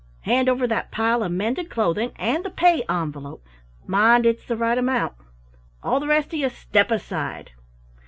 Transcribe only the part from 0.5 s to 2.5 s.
that pile of mended clothing and the